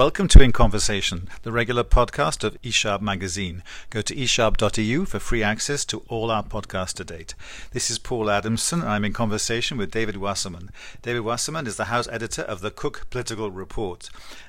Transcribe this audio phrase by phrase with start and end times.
[0.00, 3.62] Welcome to In Conversation, the regular podcast of eSharp magazine.
[3.90, 7.34] Go to eSharp.eu for free access to all our podcasts to date.
[7.72, 10.70] This is Paul Adamson, and I'm in conversation with David Wasserman.
[11.02, 14.08] David Wasserman is the House editor of the Cook Political Report.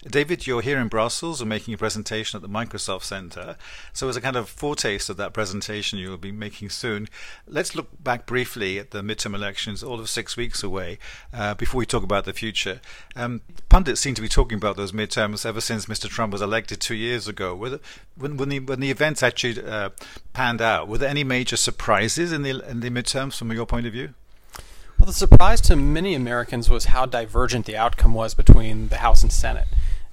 [0.09, 3.57] David, you're here in Brussels and making a presentation at the Microsoft Center.
[3.91, 7.09] So, as a kind of foretaste of that presentation you'll be making soon,
[7.45, 10.97] let's look back briefly at the midterm elections, all of six weeks away,
[11.33, 12.79] uh, before we talk about the future.
[13.17, 16.09] Um, pundits seem to be talking about those midterms ever since Mr.
[16.09, 17.55] Trump was elected two years ago.
[17.55, 17.80] Were
[18.18, 19.90] when, when, the, when the events actually uh,
[20.34, 23.86] panned out, were there any major surprises in the, in the midterms from your point
[23.86, 24.14] of view?
[25.00, 29.23] Well, the surprise to many Americans was how divergent the outcome was between the House
[29.23, 29.67] and Senate.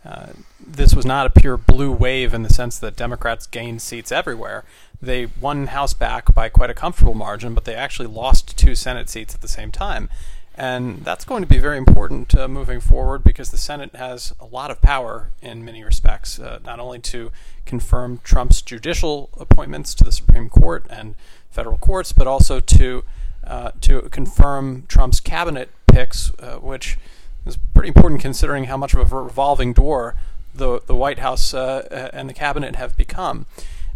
[0.04, 0.28] Uh,
[0.58, 4.64] this was not a pure blue wave in the sense that Democrats gained seats everywhere.
[5.02, 9.10] They won House back by quite a comfortable margin, but they actually lost two Senate
[9.10, 10.08] seats at the same time.
[10.58, 14.44] And that's going to be very important uh, moving forward because the Senate has a
[14.44, 17.30] lot of power in many respects, uh, not only to
[17.64, 21.14] confirm Trump's judicial appointments to the Supreme Court and
[21.48, 23.04] federal courts, but also to
[23.46, 26.98] uh, to confirm Trump's cabinet picks, uh, which
[27.46, 30.16] is pretty important considering how much of a revolving door
[30.52, 33.46] the the White House uh, and the cabinet have become.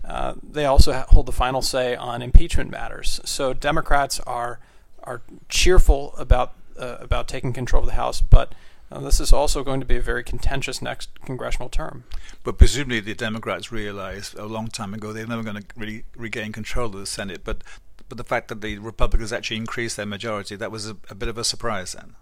[0.04, 3.20] Uh, they also hold the final say on impeachment matters.
[3.24, 4.60] So Democrats are
[5.04, 8.54] are cheerful about uh, about taking control of the House, but
[8.90, 12.04] uh, this is also going to be a very contentious next congressional term.
[12.42, 16.52] But presumably, the Democrats realized a long time ago they're never going to really regain
[16.52, 17.42] control of the Senate.
[17.44, 17.62] But
[18.08, 21.28] but the fact that the Republicans actually increased their majority that was a, a bit
[21.28, 22.14] of a surprise then.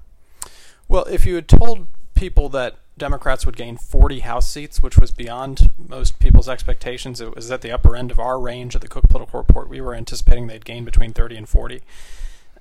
[0.89, 1.87] Well, if you had told
[2.21, 7.19] people that Democrats would gain 40 House seats, which was beyond most people's expectations.
[7.21, 9.71] It was at the upper end of our range at the Cook Political Report.
[9.71, 11.81] We were anticipating they'd gain between 30 and 40.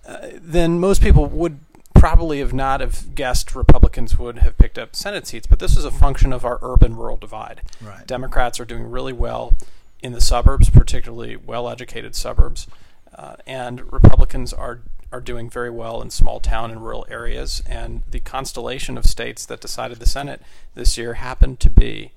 [0.09, 1.59] Uh, then most people would
[1.93, 5.45] probably have not have guessed Republicans would have picked up Senate seats.
[5.45, 7.61] But this is a function of our urban-rural divide.
[7.79, 8.07] Right.
[8.07, 9.53] Democrats are doing really well
[10.01, 12.67] in the suburbs, particularly well-educated suburbs,
[13.15, 14.79] uh, and Republicans are
[15.11, 17.63] are doing very well in small town and rural areas.
[17.67, 20.41] And the constellation of states that decided the Senate
[20.75, 22.11] this year happened to be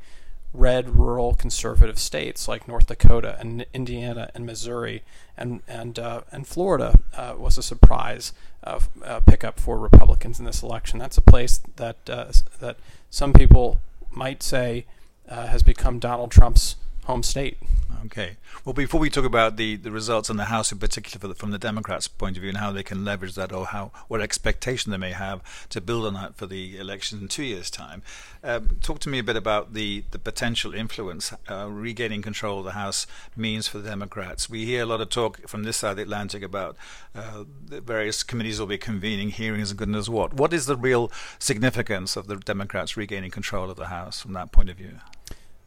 [0.55, 5.03] red rural conservative states like North Dakota and Indiana and Missouri
[5.37, 8.33] and and uh, and Florida uh, was a surprise
[8.65, 8.81] uh,
[9.27, 10.99] pickup for Republicans in this election.
[10.99, 12.77] That's a place that uh, that
[13.11, 13.81] some people
[14.11, 14.87] might say
[15.29, 17.59] uh, has become Donald Trump's home state.
[18.07, 18.37] Okay.
[18.65, 21.53] Well, before we talk about the, the results in the House, in particular the, from
[21.53, 24.91] the Democrats' point of view, and how they can leverage that, or how what expectation
[24.91, 28.03] they may have to build on that for the election in two years' time,
[28.43, 32.65] um, talk to me a bit about the, the potential influence uh, regaining control of
[32.65, 34.51] the House means for the Democrats.
[34.51, 36.77] We hear a lot of talk from this side of the Atlantic about
[37.15, 40.35] uh, the various committees will be convening hearings and goodness what.
[40.35, 44.51] What is the real significance of the Democrats regaining control of the House from that
[44.51, 44.99] point of view?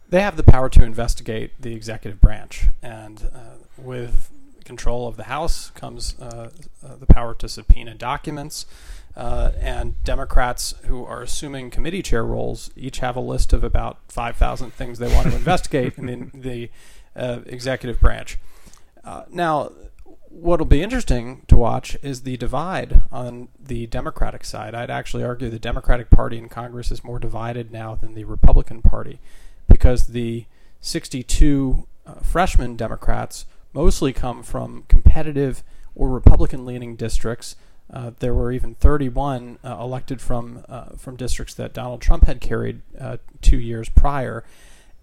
[0.09, 4.31] They have the power to investigate the executive branch, and uh, with
[4.63, 6.49] control of the House comes uh,
[6.83, 8.65] uh, the power to subpoena documents.
[9.15, 13.97] Uh, and Democrats who are assuming committee chair roles each have a list of about
[14.09, 16.69] 5,000 things they want to investigate in the, the
[17.15, 18.37] uh, executive branch.
[19.29, 19.71] Now,
[20.29, 24.75] what'll be interesting to watch is the divide on the Democratic side.
[24.75, 28.81] I'd actually argue the Democratic Party in Congress is more divided now than the Republican
[28.81, 29.19] Party
[29.75, 30.45] because the
[30.79, 35.63] 62 uh, freshman Democrats mostly come from competitive
[35.93, 37.57] or Republican leaning districts.
[37.91, 42.39] Uh, there were even 31 uh, elected from uh, from districts that Donald Trump had
[42.39, 44.45] carried uh, two years prior,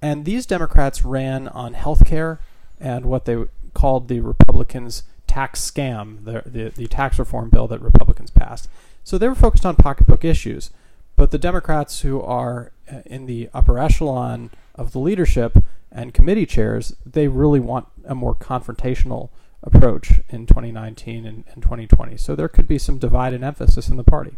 [0.00, 2.40] and these Democrats ran on health care
[2.80, 3.44] and what they
[3.74, 8.68] called the Republicans' tax scam, the, the, the tax reform bill that Republicans passed.
[9.04, 10.70] So they were focused on pocketbook issues.
[11.16, 15.58] But the Democrats who are uh, in the upper echelon of the leadership
[15.90, 19.30] and committee chairs, they really want a more confrontational
[19.62, 22.16] approach in 2019 and, and 2020.
[22.16, 24.36] So there could be some divide and emphasis in the party.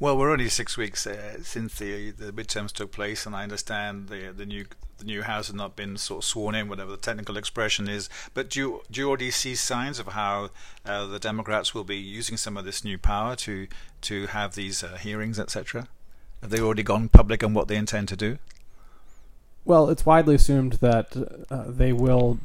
[0.00, 4.08] Well, we're only six weeks uh, since the the midterms took place, and I understand
[4.08, 4.64] the the new
[4.98, 8.08] the new house has not been sort of sworn in, whatever the technical expression is.
[8.34, 10.50] But do you, do you already see signs of how
[10.86, 13.66] uh, the Democrats will be using some of this new power to
[14.02, 15.88] to have these uh, hearings, etc.?
[16.42, 18.38] Have they already gone public on what they intend to do?
[19.64, 21.16] Well, it's widely assumed that
[21.48, 22.38] uh, they will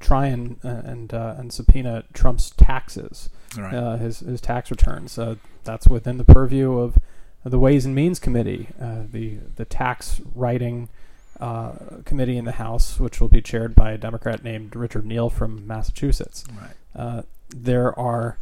[0.00, 3.74] try and uh, and uh, and subpoena Trump's taxes, right.
[3.74, 5.18] Uh, his his tax returns.
[5.18, 6.98] Uh, that's within the purview of
[7.44, 10.88] the Ways and Means Committee, uh, the the tax writing
[12.04, 15.66] committee in the House, which will be chaired by a Democrat named Richard Neal from
[15.66, 16.44] Massachusetts.
[16.94, 17.24] Right.
[17.48, 18.38] there are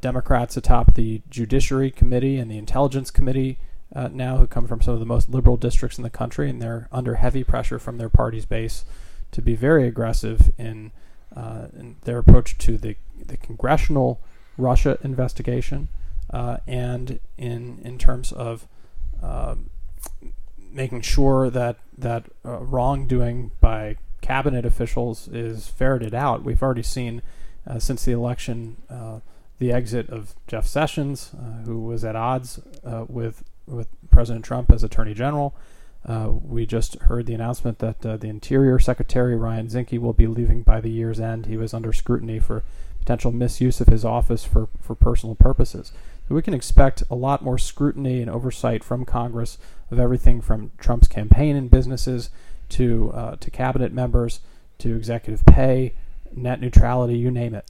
[0.00, 3.58] Democrats atop the Judiciary Committee and the Intelligence Committee
[3.94, 6.60] uh, now who come from some of the most liberal districts in the country, and
[6.60, 8.84] they're under heavy pressure from their party's base
[9.32, 10.92] to be very aggressive in,
[11.34, 14.20] uh, in their approach to the, the congressional
[14.56, 15.88] Russia investigation
[16.30, 18.66] uh, and in, in terms of
[19.22, 19.70] um,
[20.72, 26.42] making sure that, that uh, wrongdoing by cabinet officials is ferreted out.
[26.42, 27.22] We've already seen
[27.66, 29.20] uh, since the election uh,
[29.58, 34.72] the exit of Jeff Sessions, uh, who was at odds uh, with with President Trump
[34.72, 35.54] as Attorney General.
[36.04, 40.28] Uh, we just heard the announcement that uh, the Interior Secretary Ryan Zinke will be
[40.28, 41.46] leaving by the year's end.
[41.46, 42.62] He was under scrutiny for
[43.00, 45.92] potential misuse of his office for, for personal purposes.
[46.28, 49.58] So we can expect a lot more scrutiny and oversight from Congress
[49.90, 52.30] of everything from Trump's campaign and businesses
[52.70, 54.40] to uh, to cabinet members
[54.78, 55.94] to executive pay,
[56.34, 57.64] net neutrality, you name it.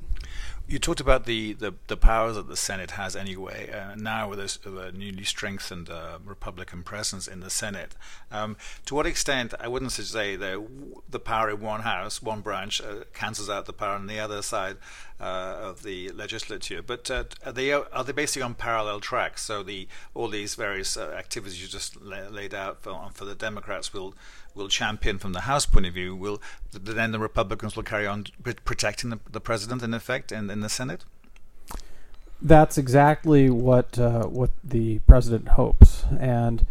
[0.68, 3.70] You talked about the, the, the powers that the Senate has anyway.
[3.70, 7.94] Uh, now with this uh, newly strengthened uh, Republican presence in the Senate,
[8.32, 10.66] um, to what extent I wouldn't say that
[11.08, 14.42] the power in one house, one branch, uh, cancels out the power on the other
[14.42, 14.78] side
[15.20, 19.42] uh, of the legislature, but uh, are they are they basically on parallel tracks?
[19.42, 23.94] So the all these various activities you just la- laid out for, for the Democrats
[23.94, 24.16] will
[24.56, 26.40] will champion from the House point of view, will
[26.72, 28.26] then the Republicans will carry on
[28.64, 31.04] protecting the, the president in effect in, in the Senate?
[32.42, 36.66] That's exactly what uh, what the president hopes, and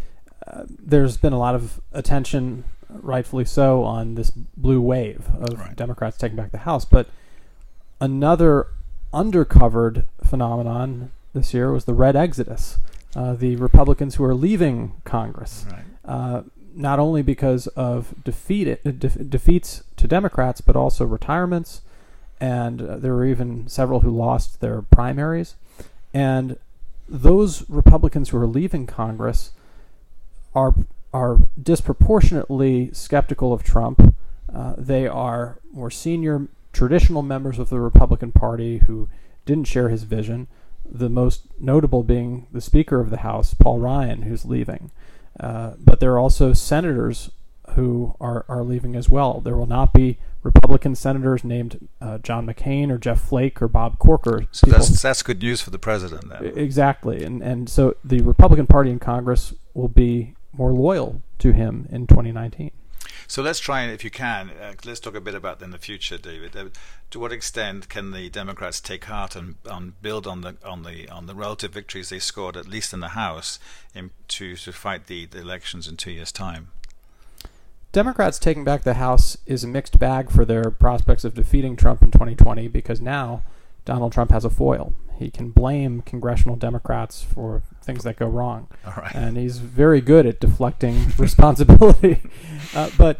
[0.46, 5.76] uh, there's been a lot of attention, rightfully so, on this blue wave of right.
[5.76, 6.86] Democrats taking back the House.
[6.86, 7.08] But
[8.00, 8.68] another
[9.12, 12.78] undercovered phenomenon this year was the red exodus,
[13.16, 15.66] uh, the Republicans who are leaving Congress.
[15.72, 16.44] Right.
[16.76, 21.82] Not only because of defeat, uh, de- defeats to Democrats, but also retirements.
[22.40, 25.56] And uh, there were even several who lost their primaries.
[26.14, 26.58] And
[27.08, 29.52] those Republicans who are leaving Congress
[30.54, 30.74] are
[31.14, 34.14] are disproportionately skeptical of Trump.
[34.54, 39.08] Uh, they are more senior, traditional members of the Republican Party who
[39.46, 40.48] didn't share his vision.
[40.84, 44.92] The most notable being the Speaker of the House, Paul Ryan, who's leaving.
[45.40, 47.32] Uh, but there are also senators
[47.72, 49.42] who are, are leaving as well.
[49.42, 53.98] There will not be Republican senators named uh, John McCain or Jeff Flake or Bob
[53.98, 54.46] Corker.
[54.52, 56.30] So that's that's good news for the president.
[56.30, 56.54] Then.
[56.56, 61.88] Exactly, and and so the Republican Party in Congress will be more loyal to him
[61.92, 62.72] in 2019.
[63.28, 66.18] So let's try if you can, uh, let's talk a bit about in the future,
[66.18, 66.56] David.
[66.56, 66.66] Uh,
[67.12, 71.10] to what extent can the Democrats take heart and, and, build on the on the
[71.10, 73.60] on the relative victories they scored, at least in the House,
[73.94, 76.70] in, to to fight the, the elections in two years' time?
[77.92, 82.02] Democrats taking back the House is a mixed bag for their prospects of defeating Trump
[82.02, 83.42] in 2020 because now
[83.86, 84.94] Donald Trump has a foil.
[85.18, 88.68] He can blame congressional Democrats for things that go wrong.
[89.14, 92.22] And he's very good at deflecting responsibility.
[92.74, 93.20] Uh, but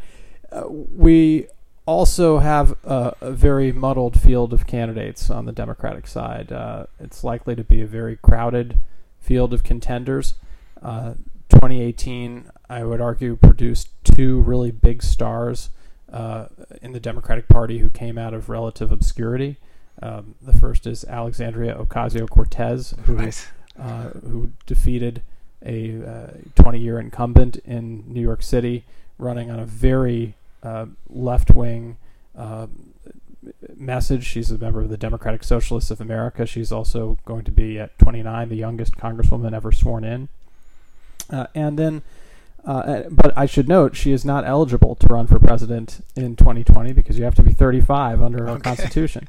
[0.52, 1.48] uh, we
[1.86, 6.52] also have a, a, very muddled field of candidates on the Democratic side.
[6.52, 8.80] Uh, it's likely to be a very crowded
[9.20, 10.34] field of contenders.
[10.82, 11.14] Uh,
[11.50, 15.70] 2018, I would argue, produced two really big stars
[16.12, 16.48] uh,
[16.82, 19.58] in the Democratic Party who came out of relative obscurity.
[20.02, 23.52] Um, the first is Alexandria Ocasio Cortez, who, right.
[23.80, 25.22] uh, who defeated
[25.66, 28.86] a 20 uh, year incumbent in New York City,
[29.18, 31.98] running on a very uh, left wing
[32.38, 32.68] uh,
[33.76, 34.26] message.
[34.26, 36.46] She's a member of the Democratic Socialists of America.
[36.46, 40.30] She's also going to be, at 29, the youngest congresswoman ever sworn in.
[41.30, 42.02] Uh, and then
[42.66, 46.94] uh, but I should note she is not eligible to run for president in 2020
[46.94, 49.28] because you have to be 35 under our constitution.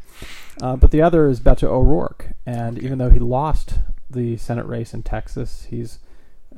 [0.62, 2.86] Uh, but the other is Beto O'Rourke, and okay.
[2.86, 3.74] even though he lost
[4.08, 5.98] the Senate race in Texas, he's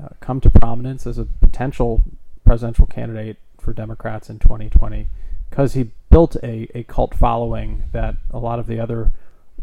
[0.01, 2.03] uh, come to prominence as a potential
[2.45, 5.09] presidential candidate for Democrats in 2020
[5.51, 9.13] because he built a, a cult following that a lot of the other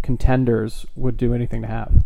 [0.01, 2.04] contenders would do anything to have.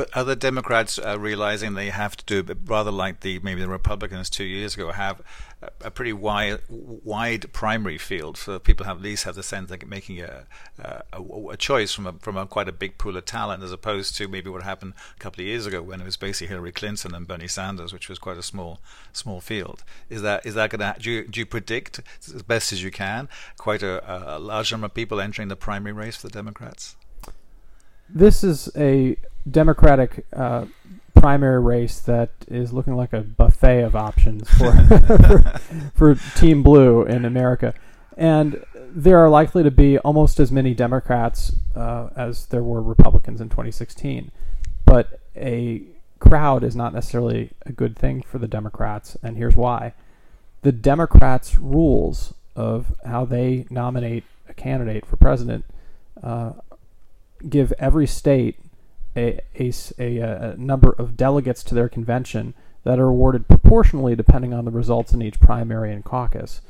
[0.00, 4.30] But other Democrats are realizing they have to do rather like the maybe the Republicans
[4.30, 5.20] two years ago have
[5.60, 9.68] a, a pretty wide wide primary field, so people have at least have the sense
[9.68, 10.46] they're making a,
[10.78, 11.02] a,
[11.50, 14.26] a choice from a, from a quite a big pool of talent, as opposed to
[14.26, 17.28] maybe what happened a couple of years ago when it was basically Hillary Clinton and
[17.28, 18.80] Bernie Sanders, which was quite a small
[19.12, 19.84] small field.
[20.08, 22.00] Is that is that going to do you, do you predict
[22.34, 23.28] as best as you can
[23.58, 24.00] quite a,
[24.38, 26.96] a large number of people entering the primary race for the Democrats?
[28.12, 29.16] This is a
[29.48, 30.66] Democratic uh,
[31.14, 34.72] primary race that is looking like a buffet of options for,
[35.94, 37.74] for, Team Blue in America,
[38.16, 43.40] and there are likely to be almost as many Democrats uh, as there were Republicans
[43.40, 44.32] in 2016,
[44.84, 45.82] but a
[46.18, 49.92] crowd is not necessarily a good thing for the Democrats, and here's why.
[50.62, 55.64] The Democrats' rules of how they nominate a candidate for president
[56.22, 56.52] uh,
[57.48, 58.58] give every state
[59.16, 62.54] a, a, a, a, number of delegates to their convention
[62.84, 66.60] that are awarded proportionally depending on the results in each primary and caucus.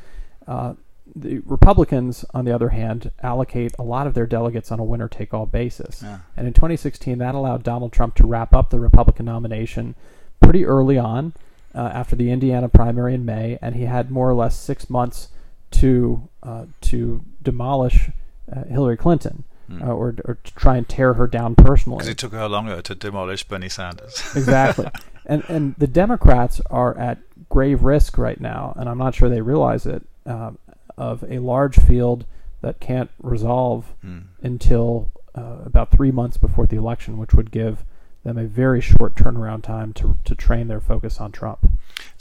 [0.47, 0.75] Uh,
[1.15, 5.09] the Republicans, on the other hand, allocate a lot of their delegates on a winner
[5.09, 6.03] take all basis.
[6.03, 6.21] Yeah.
[6.37, 9.95] And in 2016, that allowed Donald Trump to wrap up the Republican nomination
[10.41, 11.33] pretty early on
[11.75, 15.29] uh, after the Indiana primary in May, and he had more or less six months
[15.73, 18.11] to, uh, to demolish
[18.51, 19.45] uh, Hillary Clinton.
[19.71, 19.87] Mm.
[19.87, 21.99] or, or to try and tear her down personally.
[21.99, 24.21] Because it took her longer to demolish Bernie Sanders.
[24.35, 24.89] exactly.
[25.27, 29.43] And, and the Democrats are at grave risk right now, and I'm not sure they
[29.43, 30.53] realize it, uh,
[30.97, 32.27] of a large field
[32.63, 34.25] that can't resolve mm.
[34.43, 37.85] until uh, about three months before the election, which would give
[38.25, 41.70] them a very short turnaround time to to train their focus on Trump.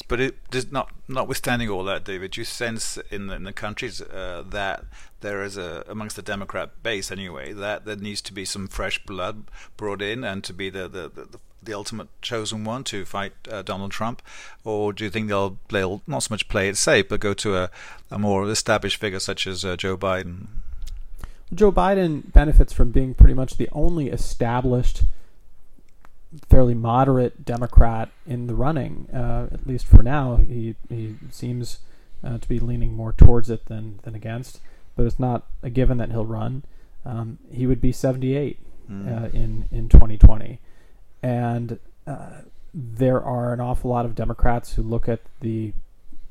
[0.09, 4.01] But it does not, notwithstanding all that, David, you sense in the, in the countries
[4.01, 4.83] uh, that
[5.21, 9.03] there is a amongst the Democrat base anyway that there needs to be some fresh
[9.05, 9.43] blood
[9.77, 13.61] brought in and to be the the, the, the ultimate chosen one to fight uh,
[13.61, 14.21] Donald Trump,
[14.63, 17.69] or do you think they'll not so much play it safe but go to a,
[18.09, 20.47] a more established figure such as uh, Joe Biden?
[21.53, 25.03] Joe Biden benefits from being pretty much the only established,
[26.49, 29.07] fairly moderate Democrat in the running.
[29.13, 31.79] Uh, at least for now, he he seems
[32.23, 34.59] uh, to be leaning more towards it than than against
[34.99, 36.61] but it's not a given that he'll run.
[37.05, 38.59] Um, he would be 78
[38.91, 39.07] mm.
[39.07, 40.59] uh, in in 2020,
[41.23, 42.41] and uh,
[42.73, 45.71] there are an awful lot of Democrats who look at the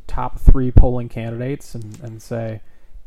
[0.07, 2.61] top three polling candidates and, and say,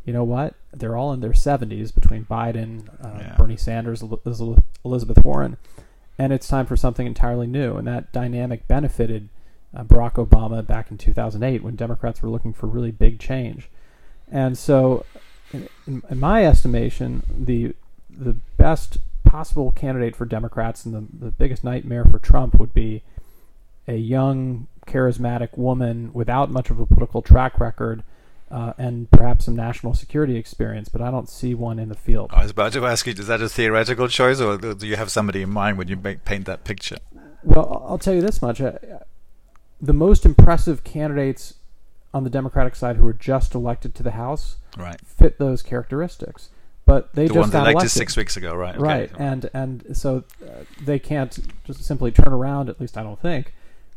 [0.03, 3.35] you know what, they're all in their 70s between Biden, uh, yeah.
[3.37, 4.03] Bernie Sanders,
[4.83, 5.57] Elizabeth Warren,
[6.21, 7.77] and it's time for something entirely new.
[7.77, 9.29] And that dynamic benefited
[9.75, 13.69] uh, Barack Obama back in 2008 when Democrats were looking for really big change.
[14.31, 15.03] And so
[15.51, 17.73] in, in, my estimation, the
[18.07, 23.01] the best possible candidate for Democrats and the, the biggest nightmare for Trump would be
[23.87, 28.03] a young, charismatic woman without much of a political track record
[28.51, 32.31] uh, and perhaps some national security experience, but I don't see one in the field.
[32.33, 35.09] I was about to ask you, is that a theoretical choice, or do you have
[35.09, 36.97] somebody in mind when you make, paint that picture?
[37.43, 38.59] Well, I'll tell you this much.
[38.59, 41.55] The most impressive candidates
[42.13, 44.99] on the Democratic side who were just elected to the House right.
[45.05, 46.49] fit those characteristics.
[46.85, 48.75] But they the just got elected six weeks ago, right?
[48.75, 48.83] Okay.
[48.83, 52.69] Right, and and so uh, they can't just simply turn around.
[52.69, 53.53] At least I don't think,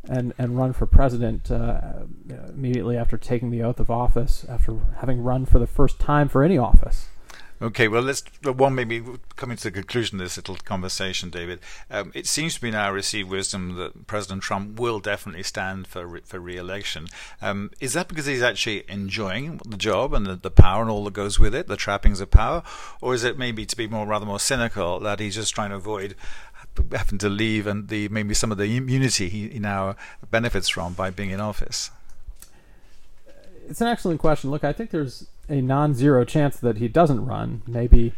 [0.09, 2.03] and and run for president uh,
[2.49, 6.43] immediately after taking the oath of office, after having run for the first time for
[6.43, 7.07] any office.
[7.61, 9.01] Okay, well, let's one maybe
[9.37, 11.61] coming to the conclusion of this little conversation, David.
[11.89, 16.05] Um, it seems to be now received wisdom that President Trump will definitely stand for
[16.05, 17.07] re- for re-election.
[17.41, 21.05] Um, is that because he's actually enjoying the job and the, the power and all
[21.05, 22.61] that goes with it, the trappings of power,
[23.01, 25.77] or is it maybe to be more rather more cynical that he's just trying to
[25.77, 26.15] avoid
[26.91, 29.95] having to leave and the maybe some of the immunity he, he now
[30.29, 31.91] benefits from by being in office?
[33.27, 33.31] Uh,
[33.69, 34.51] it's an excellent question.
[34.51, 38.13] Look, I think there's a non-zero chance that he doesn't run, maybe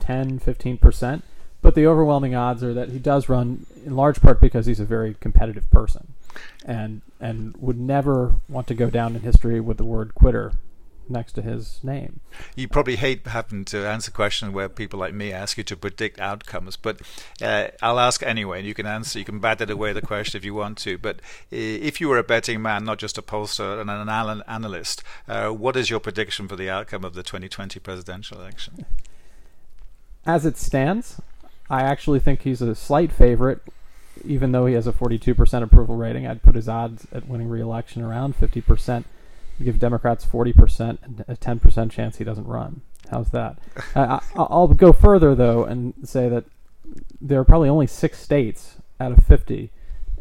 [0.00, 1.22] 10, 15%,
[1.62, 4.84] but the overwhelming odds are that he does run in large part because he's a
[4.84, 6.14] very competitive person
[6.64, 10.52] and and would never want to go down in history with the word quitter
[11.08, 12.20] next to his name.
[12.54, 16.20] You probably hate having to answer questions where people like me ask you to predict
[16.20, 17.00] outcomes, but
[17.42, 19.18] uh, I'll ask anyway, and you can answer.
[19.18, 20.98] You can bat it away the question if you want to.
[20.98, 21.20] But
[21.50, 25.76] if you were a betting man, not just a pollster and an analyst, uh, what
[25.76, 28.86] is your prediction for the outcome of the 2020 presidential election?
[30.26, 31.20] As it stands,
[31.70, 33.60] I actually think he's a slight favorite.
[34.24, 38.02] Even though he has a 42% approval rating, I'd put his odds at winning re-election
[38.02, 39.04] around 50%
[39.64, 42.82] give Democrats 40% and a 10% chance he doesn't run.
[43.10, 43.58] How's that?
[43.94, 46.44] I, will go further, though, and say that
[47.20, 49.70] there are probably only six states out of 50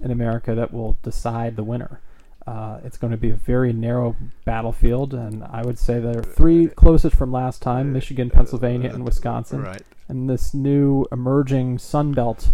[0.01, 2.01] in America that will decide the winner.
[2.47, 4.15] Uh, it's going to be a very narrow
[4.45, 9.03] battlefield, and I would say there are three closest from last time Michigan, Pennsylvania, and
[9.03, 9.63] Wisconsin.
[9.63, 9.81] Right.
[10.07, 12.49] And this new emerging Sun Belt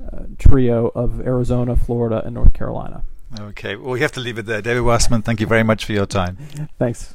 [0.00, 3.02] uh, trio of Arizona, Florida, and North Carolina.
[3.38, 3.76] Okay.
[3.76, 4.62] Well, we have to leave it there.
[4.62, 6.36] David Wasserman, thank you very much for your time.
[6.78, 7.14] Thanks.